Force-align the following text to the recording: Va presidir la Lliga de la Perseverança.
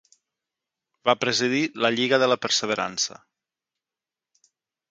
Va 1.09 1.15
presidir 1.25 1.59
la 1.85 1.93
Lliga 1.97 2.19
de 2.25 2.31
la 2.31 2.39
Perseverança. 2.47 3.21